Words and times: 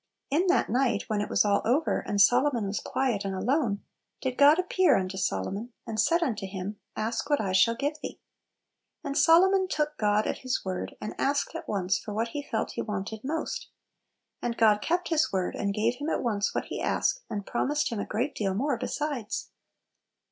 "In 0.31 0.47
that 0.47 0.67
night," 0.67 1.03
when 1.09 1.21
it 1.21 1.29
was 1.29 1.45
all 1.45 1.61
over, 1.63 1.99
and 1.99 2.19
Solo 2.19 2.49
mon 2.51 2.65
was 2.65 2.79
quiet 2.79 3.23
and 3.23 3.35
alone, 3.35 3.83
"did 4.19 4.35
God 4.35 4.57
appear 4.57 4.97
unto 4.97 5.15
Solomon, 5.15 5.73
and 5.85 5.99
said 5.99 6.21
untc 6.21 6.39
him, 6.49 6.77
Ask 6.95 7.29
what 7.29 7.39
I 7.39 7.51
shall 7.51 7.75
give 7.75 7.99
thee." 8.01 8.19
And 9.03 9.15
Solomon 9.15 9.67
took 9.67 9.97
God 9.99 10.25
at 10.25 10.39
His 10.39 10.65
word, 10.65 10.95
and 10.99 11.13
asked 11.19 11.53
at 11.53 11.67
once 11.69 11.99
for 11.99 12.15
what 12.15 12.29
he 12.29 12.41
felt 12.41 12.71
he 12.71 12.81
want 12.81 13.13
ed 13.13 13.19
most 13.23 13.67
And 14.41 14.57
God 14.57 14.81
kept 14.81 15.09
his 15.09 15.31
word, 15.31 15.53
and 15.55 15.71
gave 15.71 15.97
him 15.97 16.09
at 16.09 16.23
once 16.23 16.55
what 16.55 16.65
he 16.65 16.81
asked, 16.81 17.21
and 17.29 17.41
kittle 17.41 17.43
Pillows. 17.43 17.43
31 17.43 17.43
promised 17.85 17.89
him 17.91 17.99
a 17.99 18.07
great 18.09 18.33
deal 18.33 18.55
more 18.55 18.77
be 18.79 18.87
sides. 18.87 19.51